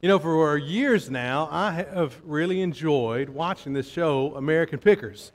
[0.00, 5.32] You know, for years now, I have really enjoyed watching this show, American Pickers.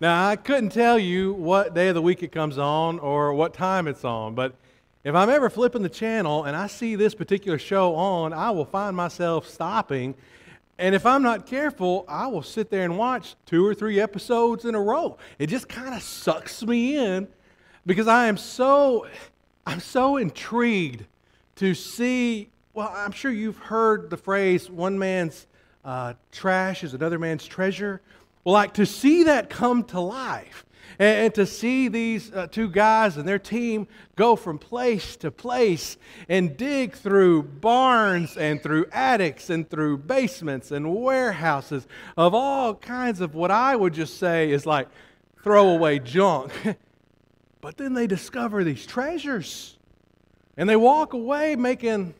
[0.00, 3.52] Now, I couldn't tell you what day of the week it comes on or what
[3.52, 4.54] time it's on, but
[5.04, 8.64] if I'm ever flipping the channel and I see this particular show on, I will
[8.64, 10.14] find myself stopping.
[10.78, 14.64] And if I'm not careful, I will sit there and watch two or three episodes
[14.64, 15.18] in a row.
[15.38, 17.28] It just kind of sucks me in
[17.84, 19.06] because I am so
[19.66, 21.04] I'm so intrigued
[21.56, 22.48] to see
[22.78, 25.48] well, I'm sure you've heard the phrase, one man's
[25.84, 28.00] uh, trash is another man's treasure.
[28.44, 30.64] Well, like to see that come to life
[31.00, 35.32] and, and to see these uh, two guys and their team go from place to
[35.32, 35.96] place
[36.28, 41.84] and dig through barns and through attics and through basements and warehouses
[42.16, 44.86] of all kinds of what I would just say is like
[45.42, 46.52] throwaway junk.
[47.60, 49.76] but then they discover these treasures
[50.56, 52.14] and they walk away making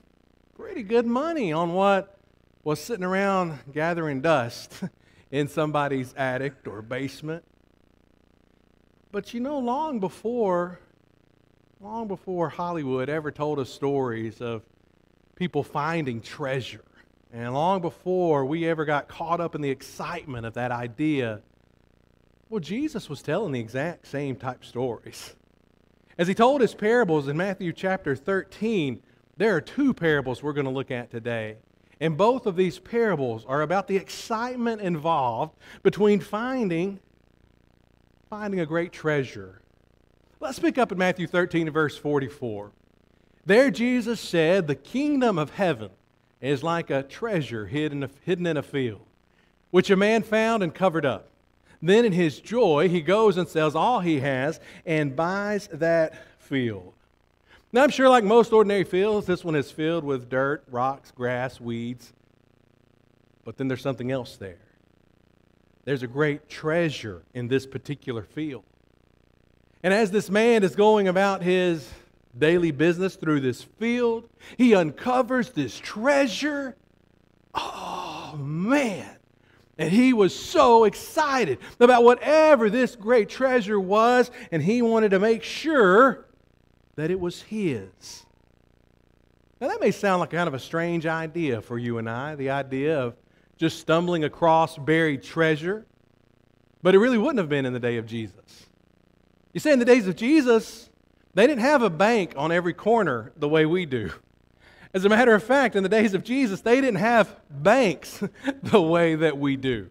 [0.59, 2.19] pretty good money on what
[2.65, 4.83] was sitting around gathering dust
[5.31, 7.45] in somebody's attic or basement.
[9.12, 10.81] But you know, long before,
[11.81, 14.62] long before Hollywood ever told us stories of
[15.36, 16.84] people finding treasure,
[17.33, 21.41] and long before we ever got caught up in the excitement of that idea,
[22.48, 25.36] well, Jesus was telling the exact same type stories.
[26.19, 29.03] As he told his parables in Matthew chapter 13,
[29.39, 31.56] there are two parables we're going to look at today.
[32.00, 37.00] And both of these parables are about the excitement involved between finding,
[38.28, 39.62] finding a great treasure.
[40.41, 42.72] Let's pick up in Matthew 13 verse 44.
[43.47, 45.91] There Jesus said, The kingdom of heaven
[46.41, 49.06] is like a treasure hidden, hidden in a field,
[49.70, 51.30] which a man found and covered up.
[51.80, 56.95] Then in his joy, he goes and sells all he has and buys that field.
[57.70, 61.61] Now, I'm sure, like most ordinary fields, this one is filled with dirt, rocks, grass,
[61.61, 62.14] weeds.
[63.44, 64.61] But then there's something else there.
[65.84, 68.64] There's a great treasure in this particular field.
[69.83, 71.89] And as this man is going about his
[72.36, 76.74] daily business through this field, he uncovers this treasure.
[77.55, 79.17] Oh, man.
[79.77, 85.18] And he was so excited about whatever this great treasure was, and he wanted to
[85.18, 86.27] make sure
[86.98, 88.27] that it was his.
[89.61, 92.51] Now, that may sound like kind of a strange idea for you and I, the
[92.51, 93.14] idea of
[93.57, 95.87] just stumbling across buried treasure,
[96.83, 98.67] but it really wouldn't have been in the day of Jesus.
[99.53, 100.91] You see, in the days of Jesus,
[101.35, 104.11] they didn't have a bank on every corner the way we do.
[104.92, 108.25] As a matter of fact, in the days of Jesus, they didn't have banks
[108.64, 109.89] the way that we do.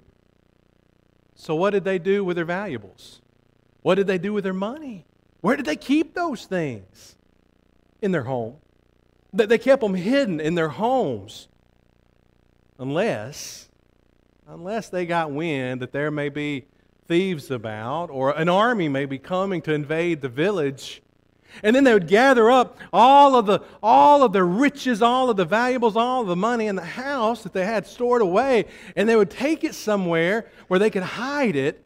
[1.36, 3.22] So, what did they do with their valuables?
[3.82, 5.07] What did they do with their money?
[5.42, 7.16] Where did they keep those things?
[8.02, 8.58] In their home.
[9.34, 11.48] They kept them hidden in their homes.
[12.80, 13.70] Unless,
[14.48, 16.66] unless they got wind that there may be
[17.08, 21.02] thieves about or an army may be coming to invade the village.
[21.64, 25.38] And then they would gather up all of the all of the riches, all of
[25.38, 28.66] the valuables, all of the money in the house that they had stored away,
[28.96, 31.84] and they would take it somewhere where they could hide it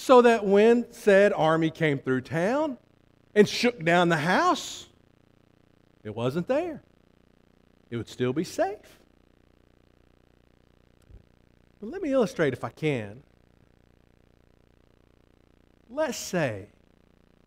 [0.00, 2.78] so that when said army came through town
[3.34, 4.86] and shook down the house,
[6.04, 6.84] it wasn't there.
[7.90, 9.00] It would still be safe.
[11.80, 13.24] But let me illustrate if I can.
[15.90, 16.68] Let's say,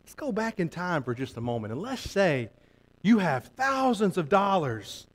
[0.02, 2.50] let's go back in time for just a moment, and let's say
[3.00, 5.06] you have thousands of dollars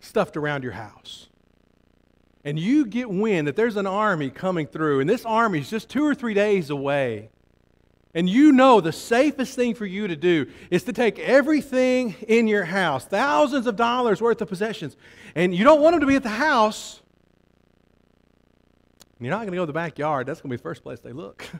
[0.00, 1.27] stuffed around your house
[2.44, 5.88] and you get wind that there's an army coming through, and this army is just
[5.88, 7.30] two or three days away,
[8.14, 12.48] and you know the safest thing for you to do is to take everything in
[12.48, 14.96] your house, thousands of dollars worth of possessions,
[15.34, 17.00] and you don't want them to be at the house,
[19.20, 20.26] you're not going to go to the backyard.
[20.26, 21.46] That's going to be the first place they look.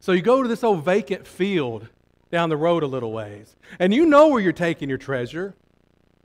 [0.00, 1.88] So you go to this old vacant field
[2.30, 5.56] down the road a little ways, and you know where you're taking your treasure,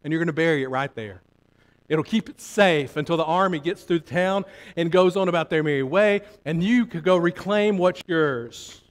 [0.03, 1.23] and you're going to bury it right there.
[1.89, 5.49] It'll keep it safe until the army gets through the town and goes on about
[5.49, 8.81] their merry way, and you could go reclaim what's yours.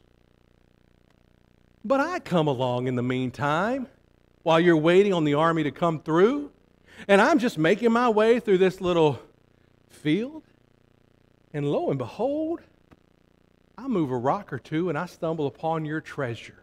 [1.85, 3.89] But I come along in the meantime
[4.43, 6.53] while you're waiting on the army to come through,
[7.09, 9.21] and I'm just making my way through this little
[9.91, 10.43] field,
[11.53, 12.61] and lo and behold,
[13.77, 16.55] I move a rock or two and I stumble upon your treasure.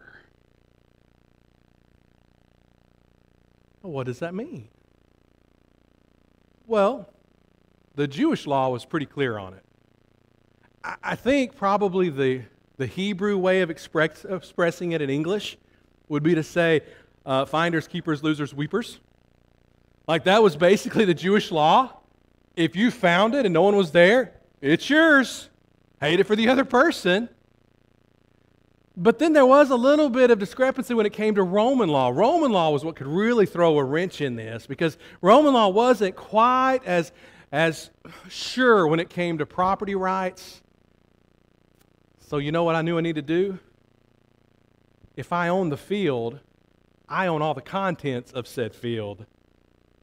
[3.81, 4.69] Well, what does that mean?
[6.69, 7.09] Well,
[7.95, 9.63] the Jewish law was pretty clear on it.
[11.03, 12.43] I think probably the,
[12.77, 15.57] the Hebrew way of express, expressing it in English
[16.09, 16.81] would be to say
[17.25, 18.99] uh, finders, keepers, losers, weepers.
[20.07, 22.01] Like that was basically the Jewish law.
[22.55, 25.49] If you found it and no one was there, it's yours.
[25.99, 27.29] Hate it for the other person.
[29.01, 32.09] But then there was a little bit of discrepancy when it came to Roman law.
[32.09, 36.17] Roman law was what could really throw a wrench in this because Roman law wasn't
[36.17, 37.13] quite as,
[37.53, 37.91] as
[38.27, 40.61] sure when it came to property rights.
[42.27, 43.59] So, you know what I knew I needed to do?
[45.15, 46.41] If I own the field,
[47.07, 49.25] I own all the contents of said field,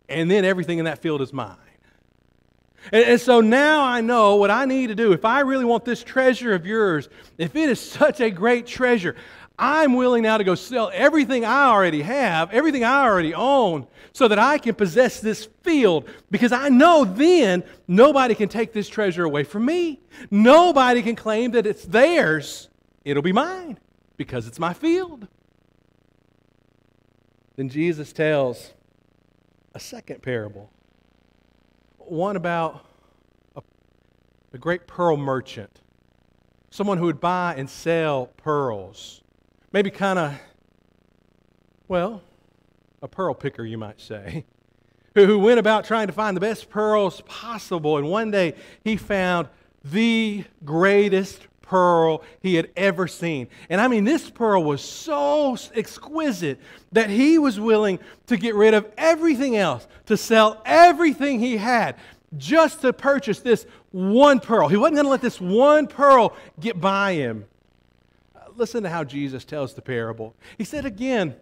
[0.08, 1.65] and then everything in that field is mine.
[2.92, 5.12] And, and, so now I know what I need to do.
[5.12, 9.16] If I really want this treasure of yours, if it is such a great treasure,
[9.58, 14.28] I'm willing now to go sell everything I already have, everything I already own, so
[14.28, 19.24] that I can possess this field because I know then nobody can take this treasure
[19.24, 20.00] away from me.
[20.30, 22.68] Nobody can claim that it's theirs.
[23.04, 23.78] It'll be mine
[24.16, 25.26] because it's my field.
[27.56, 28.74] Then Jesus tells
[29.74, 30.70] a second parable
[32.10, 32.84] one about
[33.54, 33.62] a,
[34.52, 35.80] a great pearl merchant,
[36.70, 39.22] someone who would buy and sell pearls.
[39.72, 40.34] Maybe kind of,
[41.88, 42.22] well,
[43.02, 44.44] a pearl picker, you might say,
[45.14, 47.98] who went about trying to find the best pearls possible.
[47.98, 48.54] And one day
[48.84, 49.48] he found
[49.84, 53.48] the greatest pearl he had ever seen.
[53.68, 56.58] And I mean, this pearl was so exquisite
[56.92, 61.96] that he was willing to get rid of everything else, to sell everything he had,
[62.36, 64.68] just to purchase this one pearl.
[64.68, 67.44] He wasn't going to let this one pearl get by him.
[68.56, 70.34] Listen to how Jesus tells the parable.
[70.56, 71.36] He said again,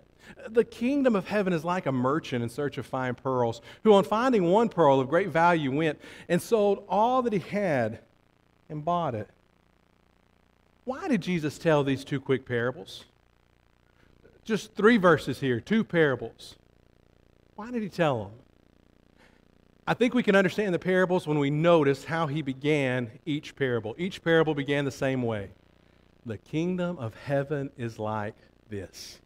[0.48, 4.04] the kingdom of heaven is like a merchant in search of fine pearls, who, on
[4.04, 8.00] finding one pearl of great value, went and sold all that he had
[8.68, 9.28] and bought it.
[10.84, 13.04] Why did Jesus tell these two quick parables?
[14.44, 16.56] Just three verses here, two parables.
[17.56, 18.32] Why did he tell them?
[19.86, 23.94] I think we can understand the parables when we notice how he began each parable.
[23.98, 25.50] Each parable began the same way
[26.26, 28.34] The kingdom of heaven is like
[28.70, 29.20] this.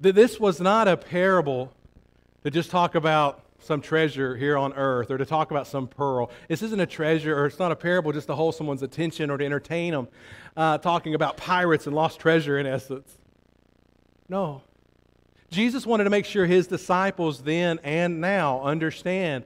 [0.00, 1.72] This was not a parable
[2.42, 6.30] to just talk about some treasure here on earth or to talk about some pearl.
[6.48, 9.38] This isn't a treasure or it's not a parable just to hold someone's attention or
[9.38, 10.08] to entertain them,
[10.56, 13.18] uh, talking about pirates and lost treasure in essence.
[14.28, 14.62] No.
[15.50, 19.44] Jesus wanted to make sure his disciples then and now understand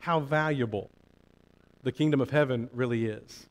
[0.00, 0.90] how valuable
[1.82, 3.46] the kingdom of heaven really is,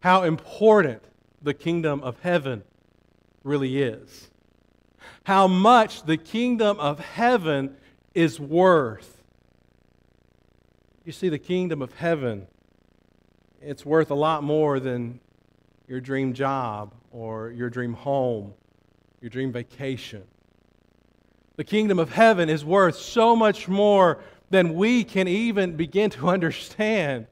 [0.00, 1.02] how important
[1.42, 2.62] the kingdom of heaven
[3.44, 4.30] really is
[5.24, 7.76] how much the kingdom of heaven
[8.14, 9.22] is worth.
[11.04, 12.46] You see, the kingdom of heaven,
[13.60, 15.20] it's worth a lot more than
[15.86, 18.52] your dream job or your dream home,
[19.20, 20.22] your dream vacation.
[21.56, 24.18] The kingdom of heaven is worth so much more
[24.50, 27.26] than we can even begin to understand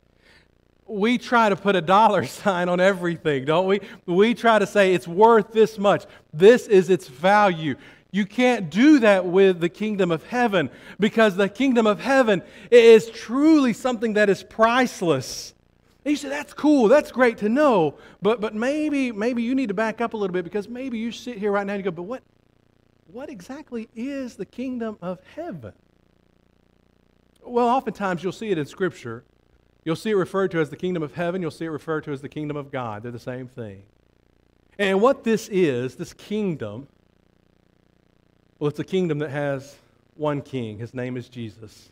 [0.86, 3.81] we try to put a dollar sign on everything, don't we?
[4.06, 6.04] We try to say it's worth this much.
[6.32, 7.76] This is its value.
[8.12, 10.70] You can't do that with the kingdom of heaven
[11.00, 15.52] because the kingdom of heaven is truly something that is priceless.
[16.04, 19.69] And you say, that's cool, that's great to know, but, but maybe, maybe you need
[19.69, 21.90] to back up a little bit because maybe you sit here right now and you
[21.90, 22.22] go, but what,
[23.10, 25.72] what exactly is the kingdom of heaven?
[27.42, 29.24] Well, oftentimes you'll see it in Scripture
[29.84, 31.43] You'll see it referred to as the kingdom of heaven.
[31.43, 33.03] You'll see it referred to as the kingdom of God.
[33.03, 33.82] They're the same thing.
[34.79, 36.88] And what this is, this kingdom,
[38.58, 39.76] well, it's a kingdom that has
[40.17, 40.79] one king.
[40.79, 41.91] His name is Jesus.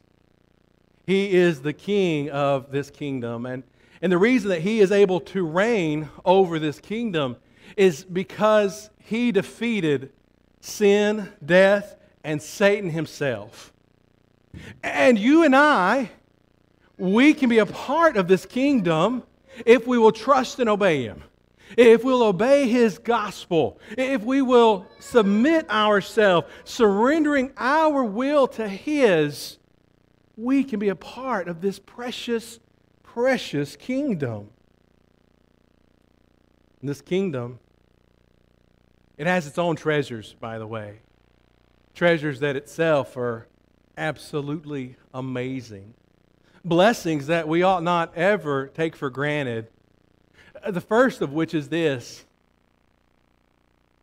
[1.06, 3.46] He is the king of this kingdom.
[3.46, 3.62] And,
[4.00, 7.36] and the reason that he is able to reign over this kingdom
[7.76, 10.12] is because he defeated
[10.60, 13.72] sin, death, and Satan himself.
[14.82, 16.10] And you and I,
[16.98, 19.22] we can be a part of this kingdom
[19.66, 21.24] if we will trust and obey Him.
[21.76, 29.58] If we'll obey His gospel, if we will submit ourselves, surrendering our will to His,
[30.36, 32.58] we can be a part of this precious,
[33.02, 34.50] precious kingdom.
[36.80, 37.58] And this kingdom,
[39.16, 40.98] it has its own treasures, by the way.
[41.94, 43.46] Treasures that itself are
[43.96, 45.94] absolutely amazing
[46.64, 49.68] blessings that we ought not ever take for granted.
[50.62, 52.24] Uh, the first of which is this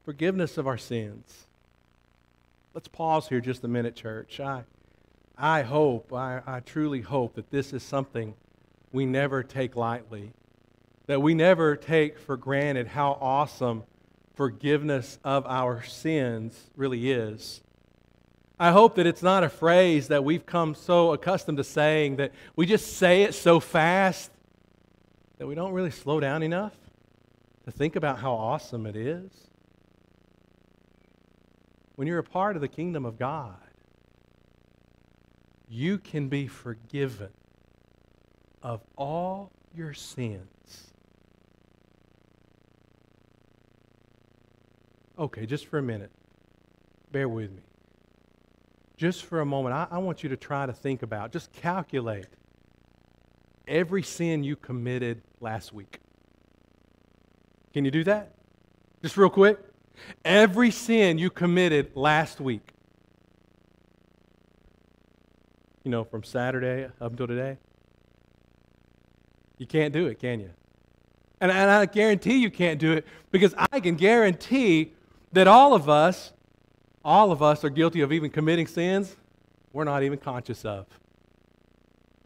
[0.04, 1.48] forgiveness of our sins.
[2.74, 4.40] Let's pause here just a minute, church.
[4.40, 4.64] I,
[5.38, 8.34] I hope, I, I truly hope that this is something
[8.92, 10.34] we never take lightly,
[11.08, 13.84] that we never take for granted how awesome
[14.36, 17.62] forgiveness of our sins really is.
[18.60, 22.34] I hope that it's not a phrase that we've come so accustomed to saying that
[22.58, 24.32] we just say it so fast
[25.38, 26.74] that we don't really slow down enough
[27.64, 29.32] to think about how awesome it is.
[31.96, 33.56] When you're a part of the kingdom of God,
[35.70, 37.30] you can be forgiven
[38.62, 40.92] of all your sins.
[45.18, 46.12] Okay, just for a minute.
[47.12, 47.62] Bear with me.
[49.00, 52.26] Just for a moment, I, I, want you to try to think about, just calculate
[53.66, 56.00] every sin you committed last week.
[57.72, 58.34] Can you do that?
[59.02, 59.58] Just real quick.
[60.26, 62.74] Every sin you committed last week.
[65.86, 67.58] You know, from Saturday up until today.
[69.58, 70.50] You can't do it, can you?
[71.40, 74.92] And, and I guarantee you can't do it because I can guarantee
[75.32, 76.34] that all of us,
[77.04, 79.16] all of us are guilty of even committing sins
[79.72, 80.88] we're not even conscious of.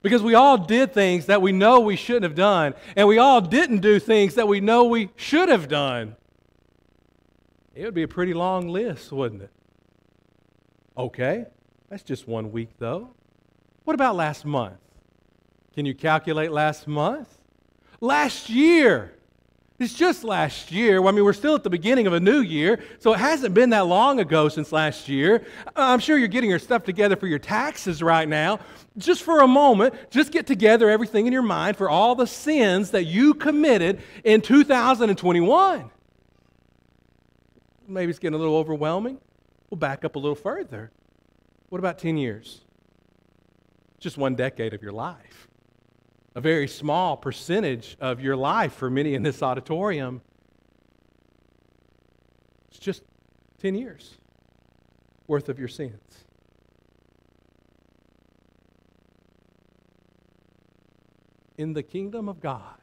[0.01, 3.39] Because we all did things that we know we shouldn't have done, and we all
[3.39, 6.15] didn't do things that we know we should have done.
[7.73, 9.51] It would be a pretty long list, wouldn't it?
[10.97, 11.45] Okay,
[11.89, 13.11] that's just one week, though.
[13.85, 14.77] What about last month?
[15.73, 17.37] Can you calculate last month?
[17.99, 19.13] Last year.
[19.79, 21.03] It's just last year.
[21.03, 23.71] I mean, we're still at the beginning of a new year, so it hasn't been
[23.71, 25.45] that long ago since last year.
[25.67, 28.59] Uh, I'm sure you're getting your stuff together for your taxes right now.
[28.97, 32.91] Just for a moment, just get together everything in your mind for all the sins
[32.91, 35.89] that you committed in 2021.
[37.87, 39.17] Maybe it's getting a little overwhelming.
[39.71, 40.91] We'll back up a little further.
[41.69, 42.61] What about 10 years?
[43.99, 45.47] Just one decade of your life
[46.35, 50.21] a very small percentage of your life for many in this auditorium.
[52.69, 53.03] It's just
[53.61, 54.17] 10 years
[55.27, 56.25] worth of your sins.
[61.57, 62.77] In the kingdom of God,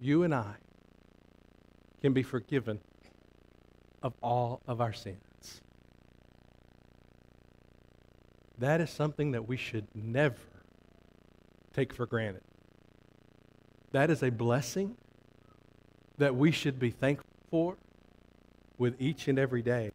[0.00, 0.54] you and I
[2.02, 2.80] can be forgiven
[4.02, 5.62] of all of our sins.
[8.58, 10.55] That is something that we should never
[11.76, 12.42] take for granted.
[13.92, 14.96] That is a blessing
[16.16, 17.76] that we should be thankful for
[18.78, 19.90] with each and every day.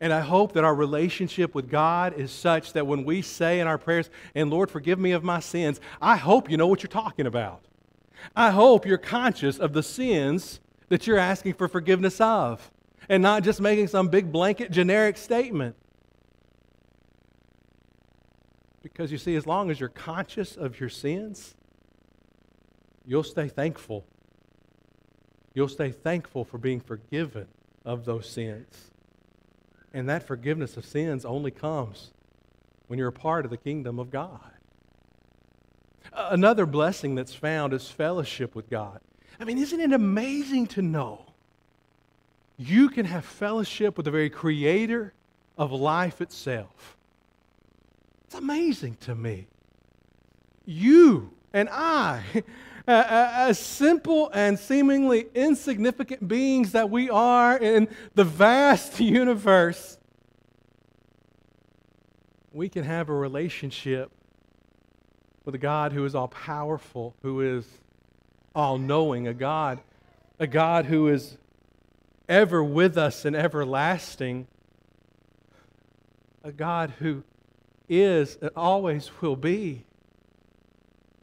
[0.00, 3.66] And I hope that our relationship with God is such that when we say in
[3.66, 6.88] our prayers, and Lord, forgive me of my sins, I hope you know what you're
[6.88, 7.62] talking about.
[8.34, 12.70] I hope you're conscious of the sins that you're asking for forgiveness of
[13.08, 15.76] and not just making some big blanket generic statement.
[18.92, 21.56] Because you see, as long as you're conscious of your sins,
[23.04, 24.04] you'll stay thankful.
[25.54, 27.48] You'll stay thankful for being forgiven
[27.84, 28.92] of those sins.
[29.92, 32.12] And that forgiveness of sins only comes
[32.86, 34.52] when you're a part of the kingdom of God.
[36.12, 39.00] Another blessing that's found is fellowship with God.
[39.40, 41.26] I mean, isn't it amazing to know
[42.56, 45.12] you can have fellowship with the very creator
[45.58, 46.95] of life itself?
[48.36, 49.46] Amazing to me.
[50.66, 52.22] You and I,
[52.88, 59.96] uh, uh, as simple and seemingly insignificant beings that we are in the vast universe,
[62.52, 64.10] we can have a relationship
[65.46, 67.66] with a God who is all powerful, who is
[68.54, 69.80] all knowing, a God,
[70.38, 71.38] a God who is
[72.28, 74.46] ever with us and everlasting,
[76.44, 77.22] a God who
[77.88, 79.84] is and always will be,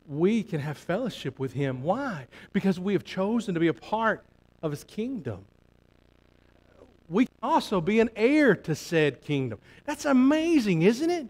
[0.08, 1.84] we can have fellowship with Him.
[1.84, 2.28] Why?
[2.52, 4.24] Because we have chosen to be a part
[4.62, 5.46] of His kingdom.
[7.10, 9.60] We can also be an heir to said kingdom.
[9.86, 11.28] That's amazing, isn't it?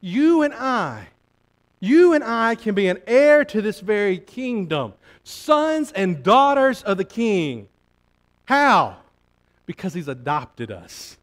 [0.00, 1.08] You and I,
[1.80, 4.94] you and I can be an heir to this very kingdom,
[5.24, 7.68] sons and daughters of the King.
[8.44, 8.98] How?
[9.66, 11.16] Because He's adopted us.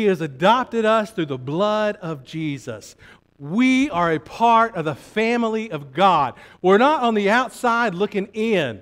[0.00, 2.96] He has adopted us through the blood of Jesus.
[3.38, 6.36] We are a part of the family of God.
[6.62, 8.80] We're not on the outside looking in.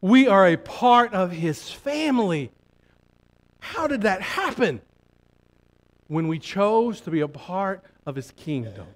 [0.00, 2.50] We are a part of His family.
[3.60, 4.80] How did that happen?
[6.08, 8.86] When we chose to be a part of His kingdom.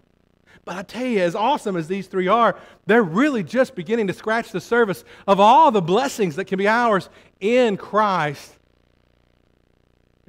[0.65, 4.15] But I tell you, as awesome as these three are, they're really just beginning to
[4.15, 7.11] scratch the surface of all the blessings that can be ours
[7.41, 8.58] in Christ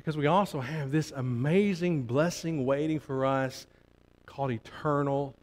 [0.09, 3.67] because we also have this amazing blessing waiting for us
[4.25, 5.35] called eternal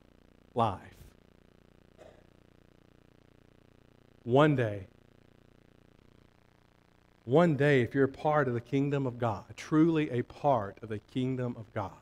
[0.57, 0.81] life.
[4.25, 4.89] One day,
[7.27, 10.89] one day, if you're a part of the kingdom of God, truly a part of
[10.89, 11.93] the kingdom of God,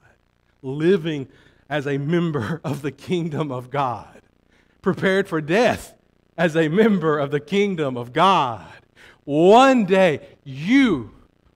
[0.62, 1.28] living
[1.68, 4.23] as a member of the kingdom of God,
[4.80, 5.92] prepared for death
[6.38, 8.73] as a member of the kingdom of God,
[9.25, 11.11] one day you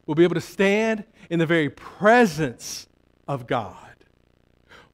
[0.09, 2.89] will be able to stand in the very presence
[3.29, 3.77] of God.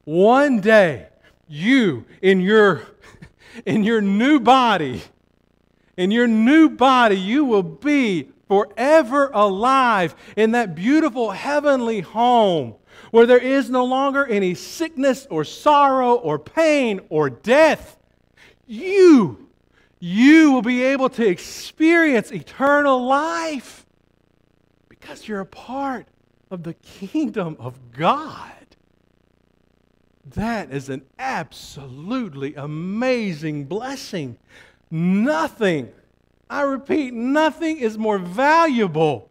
[0.03, 1.07] One day
[1.47, 2.83] you in your
[3.65, 5.01] in your new body
[5.95, 12.75] in your new body you will be forever alive in that beautiful heavenly home
[13.11, 17.97] where there is no longer any sickness or sorrow or pain or death.
[18.67, 19.47] You,
[19.99, 23.84] you will be able to experience eternal life
[25.05, 26.07] because you're a part
[26.49, 28.51] of the kingdom of God.
[30.33, 34.39] That is an absolutely amazing blessing.
[34.89, 35.91] Nothing
[36.49, 39.29] I repeat, nothing is more valuable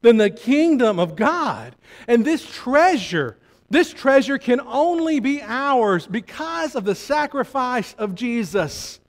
[0.00, 1.76] than the kingdom of God.
[2.08, 3.36] And this treasure,
[3.68, 9.00] this treasure can only be ours because of the sacrifice of Jesus.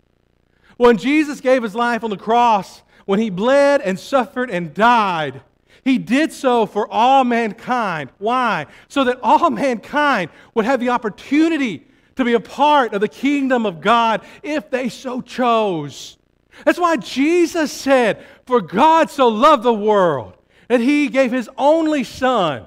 [0.76, 5.42] When Jesus gave his life on the cross, when he bled and suffered and died,
[5.84, 8.12] he did so for all mankind.
[8.20, 8.68] Why?
[8.88, 13.66] So that all mankind would have the opportunity to be a part of the kingdom
[13.66, 16.18] of God if they so chose.
[16.66, 20.36] That's why Jesus said, For God so loved the world
[20.68, 22.66] that he gave his only Son,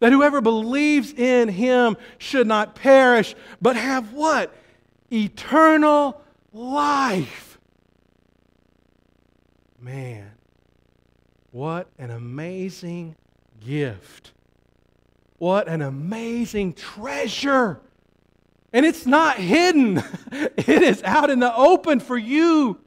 [0.00, 4.54] that whoever believes in him should not perish, but have what?
[5.10, 6.20] Eternal
[6.52, 7.58] life.
[9.80, 10.30] Man,
[11.52, 13.16] what an amazing
[13.64, 14.32] gift.
[15.38, 17.80] What an amazing treasure.
[18.72, 20.02] And it's not hidden,
[20.32, 22.80] it is out in the open for you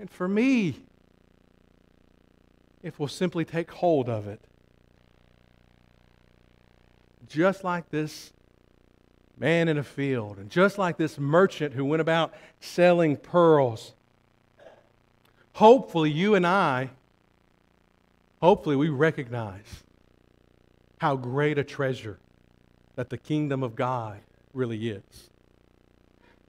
[0.00, 0.76] and for me
[2.82, 4.40] if we'll simply take hold of it.
[7.28, 8.32] Just like this
[9.38, 13.92] man in a field, and just like this merchant who went about selling pearls.
[15.54, 16.90] Hopefully, you and I,
[18.42, 19.84] hopefully, we recognize
[20.98, 22.18] how great a treasure
[22.96, 24.20] that the kingdom of God
[24.52, 25.30] really is.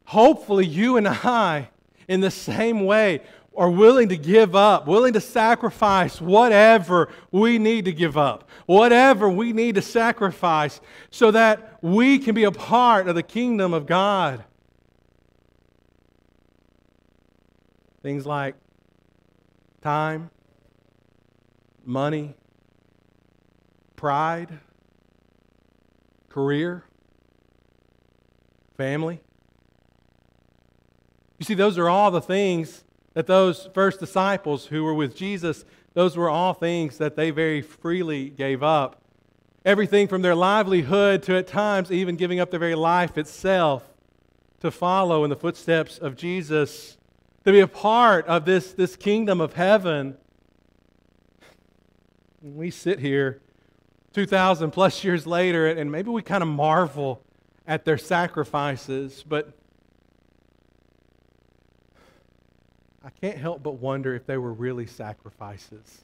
[0.05, 1.69] Hopefully, you and I,
[2.07, 3.21] in the same way,
[3.55, 9.29] are willing to give up, willing to sacrifice whatever we need to give up, whatever
[9.29, 13.85] we need to sacrifice so that we can be a part of the kingdom of
[13.85, 14.43] God.
[18.01, 18.55] Things like
[19.81, 20.31] time,
[21.85, 22.35] money,
[23.95, 24.59] pride,
[26.29, 26.83] career,
[28.77, 29.19] family.
[31.39, 35.65] You see, those are all the things that those first disciples who were with Jesus,
[35.93, 39.01] those were all things that they very freely gave up.
[39.65, 43.83] Everything from their livelihood to at times even giving up their very life itself
[44.59, 46.97] to follow in the footsteps of Jesus,
[47.45, 50.17] to be a part of this, this kingdom of heaven.
[52.43, 53.39] We sit here
[54.13, 57.21] 2,000 plus years later, and maybe we kind of marvel
[57.65, 59.53] at their sacrifices, but
[63.01, 66.03] I can't help but wonder if they were really sacrifices.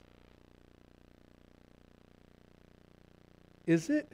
[3.67, 4.10] Is it?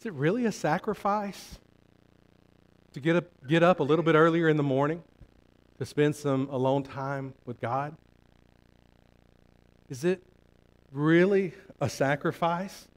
[0.00, 1.60] Is it really a sacrifice
[2.94, 5.04] to get up, get up a little bit earlier in the morning
[5.78, 7.96] to spend some alone time with God?
[9.88, 10.24] Is it
[10.92, 12.88] really a sacrifice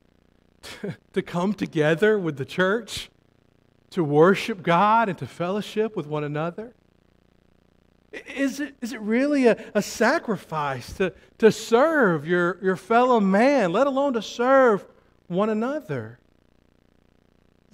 [0.62, 3.10] to, to come together with the church,
[3.92, 6.74] to worship God and to fellowship with one another?
[8.36, 13.72] Is it, is it really a, a sacrifice to, to serve your, your fellow man,
[13.72, 14.86] let alone to serve
[15.28, 16.20] one another?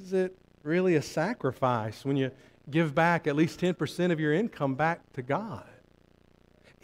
[0.01, 2.31] Is it really a sacrifice when you
[2.69, 5.65] give back at least 10% of your income back to God?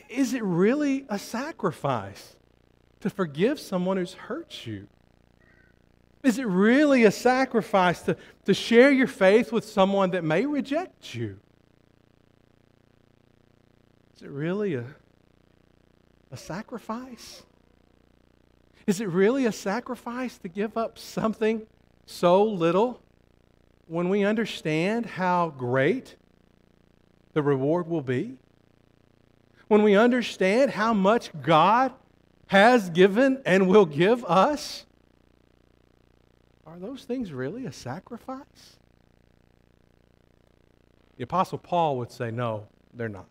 [0.10, 2.35] Is it really a sacrifice
[3.06, 4.88] to forgive someone who's hurt you?
[6.24, 11.14] Is it really a sacrifice to, to share your faith with someone that may reject
[11.14, 11.38] you?
[14.16, 14.86] Is it really a,
[16.32, 17.44] a sacrifice?
[18.88, 21.68] Is it really a sacrifice to give up something
[22.08, 23.00] so little
[23.86, 26.16] when we understand how great
[27.34, 28.40] the reward will be?
[29.68, 31.94] When we understand how much God
[32.48, 34.86] has given and will give us?
[36.66, 38.78] Are those things really a sacrifice?
[41.18, 43.28] The Apostle Paul would say, no, they're not.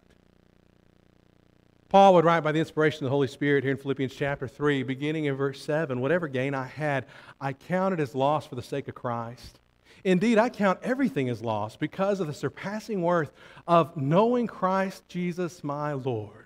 [1.88, 4.82] Paul would write by the inspiration of the Holy Spirit here in Philippians chapter 3,
[4.82, 7.06] beginning in verse 7 Whatever gain I had,
[7.40, 9.60] I counted as loss for the sake of Christ.
[10.02, 13.32] Indeed, I count everything as loss because of the surpassing worth
[13.68, 16.43] of knowing Christ Jesus my Lord.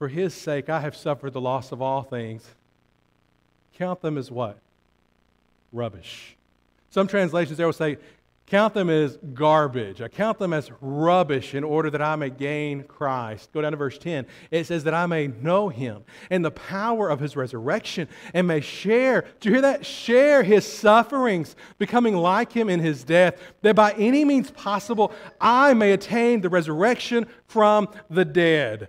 [0.00, 2.48] For his sake, I have suffered the loss of all things.
[3.74, 4.58] Count them as what?
[5.72, 6.38] Rubbish.
[6.88, 7.98] Some translations there will say,
[8.46, 10.00] count them as garbage.
[10.00, 13.52] I count them as rubbish in order that I may gain Christ.
[13.52, 14.24] Go down to verse 10.
[14.50, 18.62] It says that I may know him and the power of his resurrection and may
[18.62, 19.84] share, do you hear that?
[19.84, 25.74] Share his sufferings, becoming like him in his death, that by any means possible I
[25.74, 28.88] may attain the resurrection from the dead.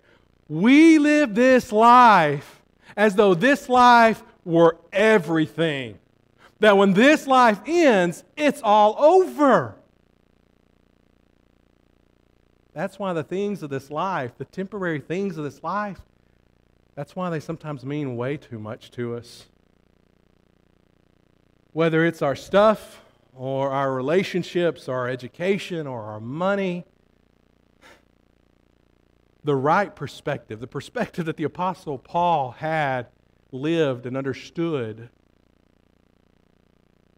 [0.52, 2.62] We live this life
[2.98, 5.98] as though this life were everything
[6.60, 9.76] that when this life ends, it's all over.
[12.74, 16.02] That's why the things of this life, the temporary things of this life,
[16.96, 19.46] that's why they sometimes mean way too much to us.
[21.72, 23.00] Whether it's our stuff
[23.34, 26.86] or our relationships or our education or our money,
[29.44, 33.08] the right perspective, the perspective that the Apostle Paul had
[33.52, 35.10] lived and understood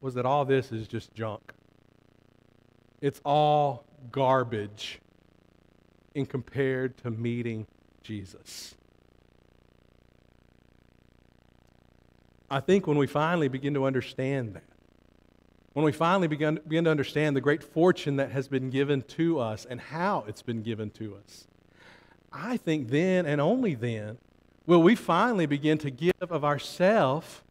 [0.02, 1.54] was that all this is just junk.
[3.02, 5.00] It's all garbage
[6.16, 7.68] in compared to meeting
[8.02, 8.76] Jesus.
[12.50, 14.64] I think when we finally begin to understand that,
[15.74, 19.40] when we finally begin, begin to understand the great fortune that has been given to
[19.40, 21.48] us and how it's been given to us,
[22.34, 24.18] I think then and only then
[24.66, 27.42] will we finally begin to give of ourselves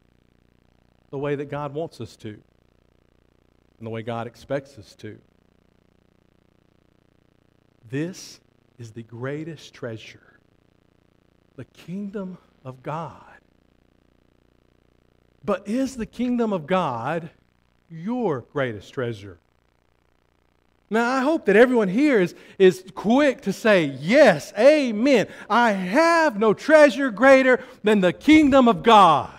[1.09, 5.19] the way that God wants us to and the way God expects us to.
[7.89, 8.39] This
[8.77, 10.33] is the greatest treasure
[11.55, 13.21] the kingdom of God.
[15.45, 17.29] But is the kingdom of God
[17.89, 19.37] your greatest treasure?
[20.93, 25.27] Now, I hope that everyone here is, is quick to say, Yes, amen.
[25.49, 29.33] I have no treasure greater than the kingdom of God.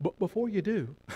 [0.00, 0.94] But before you do,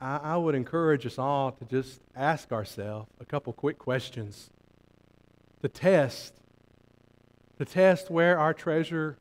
[0.00, 4.50] I, I would encourage us all to just ask ourselves a couple quick questions
[5.62, 6.34] to test,
[7.56, 9.16] to test where our treasure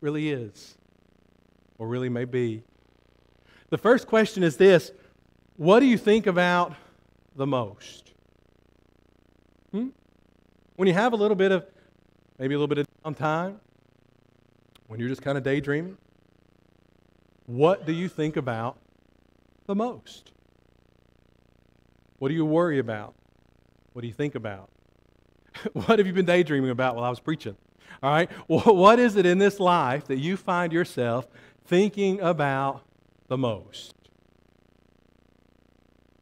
[0.00, 0.78] really is
[1.76, 2.62] or really may be.
[3.68, 4.92] The first question is this
[5.60, 6.72] What do you think about
[7.36, 8.12] the most?
[9.72, 9.88] Hmm?
[10.76, 11.66] When you have a little bit of,
[12.38, 13.56] maybe a little bit of downtime,
[14.86, 15.98] when you're just kind of daydreaming,
[17.44, 18.78] what do you think about
[19.66, 20.32] the most?
[22.20, 23.12] What do you worry about?
[23.92, 24.70] What do you think about?
[25.74, 27.56] what have you been daydreaming about while I was preaching?
[28.02, 28.30] All right?
[28.48, 31.28] What is it in this life that you find yourself
[31.66, 32.80] thinking about
[33.28, 33.99] the most?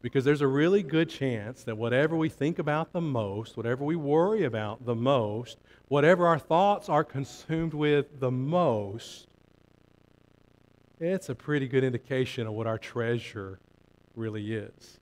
[0.01, 3.97] Because there's a really good chance that whatever we think about the most, whatever we
[3.97, 5.57] worry about the most,
[5.89, 9.27] whatever our thoughts are consumed with the most,
[10.99, 13.59] it's a pretty good indication of what our treasure
[14.15, 14.99] really is.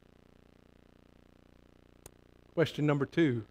[2.54, 3.46] Question number two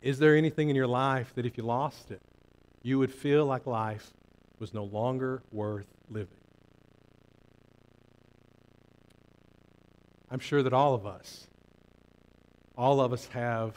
[0.00, 2.22] Is there anything in your life that if you lost it,
[2.82, 4.12] you would feel like life
[4.58, 6.35] was no longer worth living?
[10.36, 11.46] I'm sure that all of us,
[12.76, 13.74] all of us have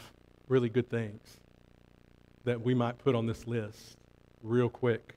[0.49, 1.39] really good things
[2.43, 3.95] that we might put on this list
[4.43, 5.15] real quick.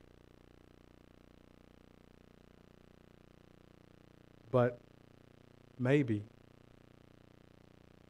[4.52, 4.78] But
[5.81, 6.22] maybe,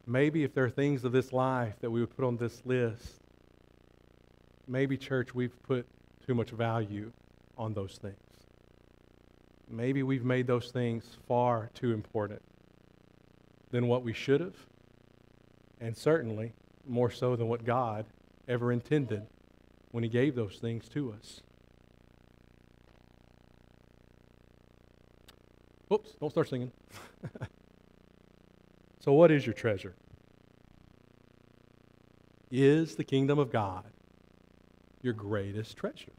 [0.07, 3.15] maybe if there are things of this life that we would put on this list,
[4.69, 5.87] maybe, church, we've put
[6.27, 7.11] too much value
[7.57, 8.19] on those things.
[9.71, 12.43] Maybe we've made those things far too important
[13.73, 14.55] than what we should have,
[15.81, 16.53] and certainly
[16.87, 18.05] more so than what God
[18.47, 19.27] ever intended
[19.91, 21.41] when He gave those things to us.
[25.93, 26.71] Oops, don't start singing.
[29.01, 29.95] so, what is your treasure?
[32.51, 33.85] Is the kingdom of God
[35.03, 36.13] your greatest treasure?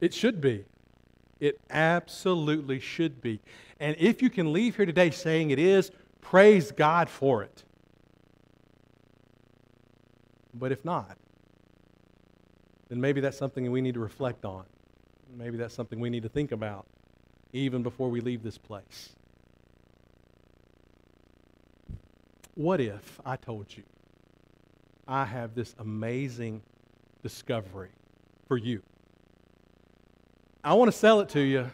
[0.00, 0.64] It should be.
[1.40, 3.40] It absolutely should be.
[3.80, 7.64] And if you can leave here today saying it is, praise God for it.
[10.54, 11.16] But if not,
[12.88, 14.64] then maybe that's something we need to reflect on.
[15.36, 16.86] Maybe that's something we need to think about
[17.52, 19.10] even before we leave this place.
[22.58, 23.84] what if I told you
[25.06, 26.60] I have this amazing
[27.22, 27.90] discovery
[28.48, 28.82] for you?
[30.62, 31.70] I want to sell it to you,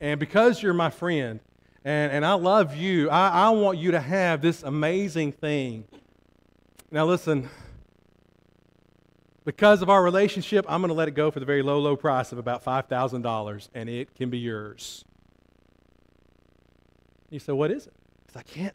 [0.00, 1.40] and because you're my friend
[1.84, 5.84] and, and I love you, I, I want you to have this amazing thing.
[6.90, 7.48] Now, listen,
[9.44, 11.96] because of our relationship, I'm going to let it go for the very low, low
[11.96, 15.04] price of about $5,000, and it can be yours.
[17.30, 17.94] You say, what is it?
[18.36, 18.74] I can't,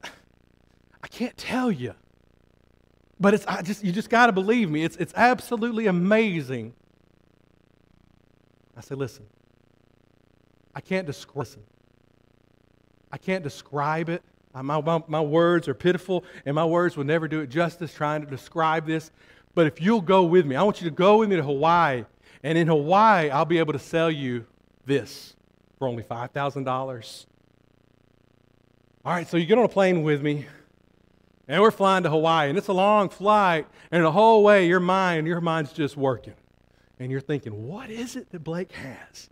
[1.04, 1.94] I can't tell you.
[3.20, 4.84] But it's I just you just got to believe me.
[4.84, 6.74] It's it's absolutely amazing.
[8.76, 9.26] I say, listen.
[10.76, 11.48] I can't describe.
[11.48, 11.60] it.
[13.12, 14.22] I can't describe it.
[14.54, 18.22] My, my, my words are pitiful, and my words will never do it justice trying
[18.22, 19.12] to describe this.
[19.54, 22.06] But if you'll go with me, I want you to go with me to Hawaii.
[22.44, 24.46] And in Hawaii, I'll be able to sell you
[24.86, 25.36] this
[25.80, 27.26] for only $5,000.
[29.04, 30.48] All right, so you get on a plane with me,
[31.48, 34.80] and we're flying to Hawaii, and it's a long flight, and the whole way your
[34.80, 36.34] mind, your mind's just working.
[37.00, 39.30] And you're thinking, what is it that Blake has?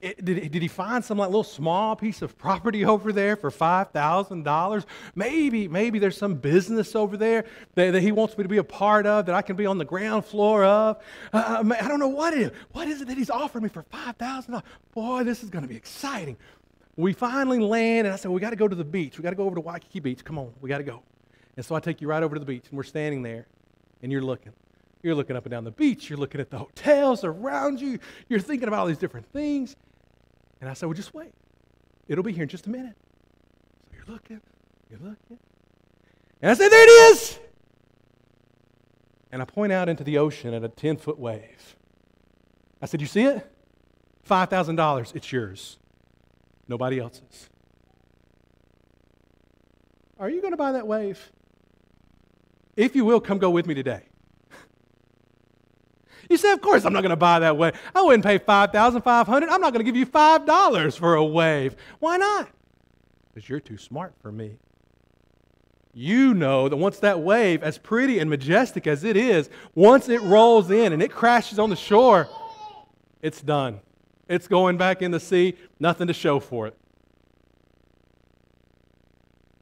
[0.00, 3.50] It, did, did he find some like little small piece of property over there for
[3.50, 4.84] $5,000?
[5.16, 8.64] Maybe, maybe there's some business over there that, that, he wants me to be a
[8.64, 11.02] part of that I can be on the ground floor of.
[11.32, 12.50] Uh, I don't know what it is.
[12.72, 14.62] What is it that he's offering me for $5,000?
[14.94, 16.36] Boy, this is going to be exciting.
[16.96, 19.18] We finally land, and I said, We got to go to the beach.
[19.18, 20.24] We got to go over to Waikiki Beach.
[20.24, 21.02] Come on, we got to go.
[21.56, 23.46] And so I take you right over to the beach, and we're standing there,
[24.02, 24.52] and you're looking.
[25.02, 26.10] You're looking up and down the beach.
[26.10, 27.98] You're looking at the hotels around you.
[28.28, 29.76] You're thinking about all these different things.
[30.60, 31.32] And I said, Well, just wait.
[32.08, 32.96] It'll be here in just a minute.
[33.84, 34.40] So you're looking,
[34.90, 35.38] you're looking.
[36.42, 37.38] And I said, There it is.
[39.30, 41.76] And I point out into the ocean at a 10 foot wave.
[42.80, 43.46] I said, You see it?
[44.28, 45.16] $5,000.
[45.16, 45.78] It's yours
[46.68, 47.48] nobody else's.
[50.18, 51.32] Are you going to buy that wave?
[52.76, 54.07] If you will, come go with me today.
[56.28, 57.74] You say, of course I'm not going to buy that wave.
[57.94, 61.76] I wouldn't pay 5500 I'm not going to give you $5 for a wave.
[62.00, 62.48] Why not?
[63.32, 64.58] Because you're too smart for me.
[65.94, 70.20] You know that once that wave, as pretty and majestic as it is, once it
[70.22, 72.28] rolls in and it crashes on the shore,
[73.22, 73.80] it's done.
[74.28, 76.76] It's going back in the sea, nothing to show for it.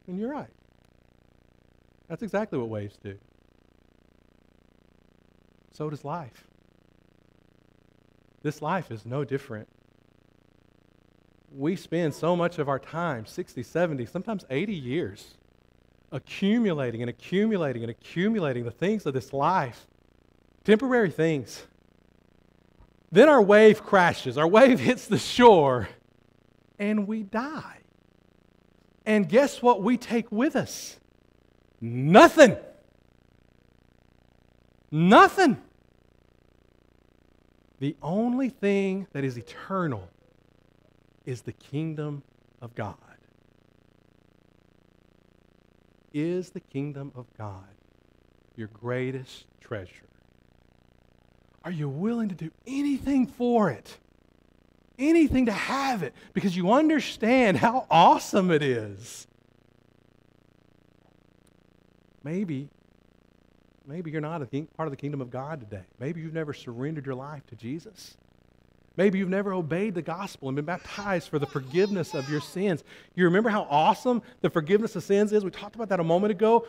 [0.07, 0.51] And you're right.
[2.09, 3.19] That's exactly what waves do.
[5.73, 6.47] So does life.
[8.47, 9.67] This life is no different.
[11.51, 15.35] We spend so much of our time 60, 70, sometimes 80 years
[16.13, 19.89] accumulating and accumulating and accumulating the things of this life,
[20.63, 21.67] temporary things.
[23.11, 25.89] Then our wave crashes, our wave hits the shore,
[26.79, 27.79] and we die.
[29.05, 31.01] And guess what we take with us?
[31.81, 32.57] Nothing.
[34.93, 35.61] Nothing.
[37.79, 40.09] The only thing that is eternal
[41.25, 42.23] is the kingdom
[42.63, 42.97] of God.
[46.15, 47.65] Is the kingdom of God
[48.57, 50.09] your greatest treasure?
[51.65, 53.99] Are you willing to do anything for it?
[54.99, 59.27] Anything to have it because you understand how awesome it is.
[62.25, 62.71] Maybe,
[63.87, 64.47] maybe you're not a
[64.77, 65.85] part of the kingdom of God today.
[65.99, 68.17] Maybe you've never surrendered your life to Jesus.
[68.97, 72.83] Maybe you've never obeyed the gospel and been baptized for the forgiveness of your sins.
[73.15, 75.45] You remember how awesome the forgiveness of sins is?
[75.45, 76.67] We talked about that a moment ago.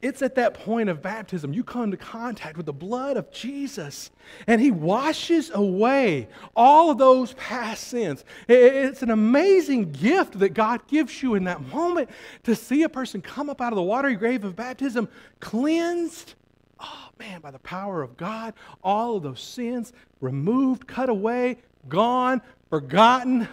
[0.00, 4.12] It's at that point of baptism you come into contact with the blood of Jesus,
[4.46, 8.24] and He washes away all of those past sins.
[8.48, 12.10] It's an amazing gift that God gives you in that moment
[12.44, 15.08] to see a person come up out of the watery grave of baptism
[15.40, 16.34] cleansed.
[16.80, 22.40] Oh, man, by the power of God, all of those sins removed, cut away, gone,
[22.70, 23.48] forgotten.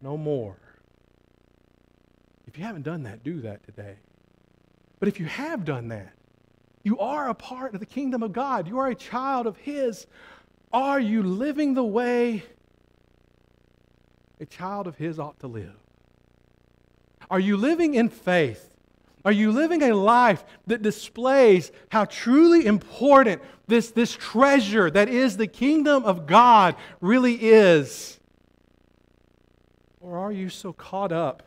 [0.00, 0.56] No more.
[2.46, 3.96] If you haven't done that, do that today.
[4.98, 6.12] But if you have done that,
[6.84, 8.68] you are a part of the kingdom of God.
[8.68, 10.06] You are a child of His.
[10.72, 12.42] Are you living the way
[14.40, 15.74] a child of His ought to live?
[17.30, 18.71] Are you living in faith?
[19.24, 25.36] Are you living a life that displays how truly important this, this treasure that is
[25.36, 28.18] the kingdom of God really is?
[30.00, 31.44] Or are you so caught up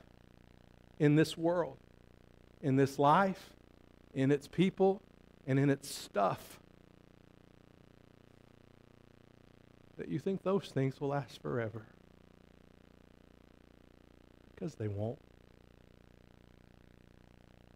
[0.99, 1.77] in this world
[2.65, 3.53] in this life,
[4.15, 4.99] in its people,
[5.45, 6.59] and in its stuff.
[9.97, 11.85] That you think those things will last forever.
[14.53, 15.19] Because they won't.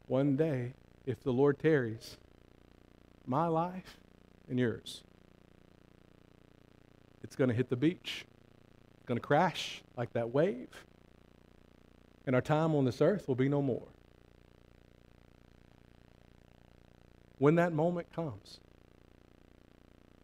[0.10, 0.74] One day,
[1.06, 2.18] if the Lord tarries,
[3.28, 4.00] my life
[4.50, 5.04] and yours,
[7.24, 8.26] it's going to hit the beach.
[8.98, 10.70] It's going to crash like that wave.
[12.26, 13.88] And our time on this earth will be no more.
[17.38, 18.60] When that moment comes,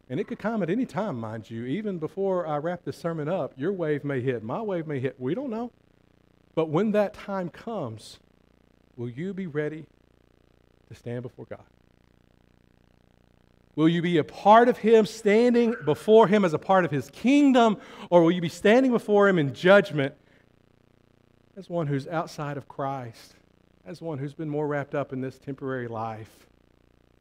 [0.10, 3.30] and it could come at any time, mind you, even before I wrap this sermon
[3.30, 5.20] up, your wave may hit, my wave may hit.
[5.20, 5.72] We don't know.
[6.56, 8.20] But when that time comes,
[8.98, 9.86] will you be ready
[10.90, 11.64] to stand before God?
[13.76, 17.10] Will you be a part of Him, standing before Him as a part of His
[17.10, 17.78] kingdom,
[18.10, 20.14] or will you be standing before Him in judgment
[21.58, 23.36] as one who's outside of Christ,
[23.86, 26.48] as one who's been more wrapped up in this temporary life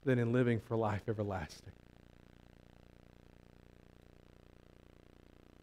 [0.04, 1.72] than in living for life everlasting?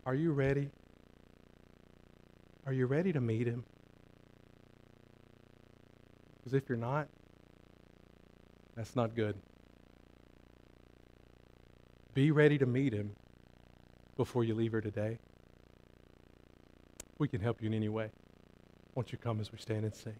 [0.06, 0.70] Are you ready?
[2.66, 3.64] Are you ready to meet Him?
[6.42, 7.08] Because if you're not,
[8.76, 9.36] that's not good.
[12.16, 13.12] Be ready to meet him
[14.18, 15.20] before you leave here today.
[17.20, 18.10] We can help you in any way.
[18.96, 20.16] Won't you come as we stand and sing?